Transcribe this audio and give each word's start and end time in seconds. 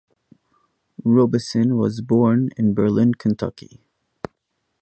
Robsion 1.05 1.77
was 1.77 2.01
born 2.01 2.49
in 2.57 2.73
Berlin, 2.73 3.13
Kentucky. 3.13 3.83